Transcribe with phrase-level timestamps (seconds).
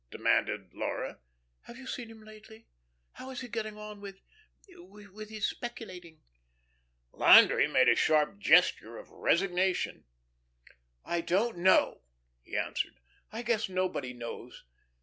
[0.09, 1.19] demanded Laura.
[1.65, 2.65] "Have you seen him lately?
[3.11, 4.19] How is he getting on with
[4.67, 6.23] with his speculating?"
[7.11, 10.05] Landry made a sharp gesture of resignation.
[11.05, 12.01] "I don't know,"
[12.41, 12.95] he answered.
[13.31, 14.63] "I guess nobody knows.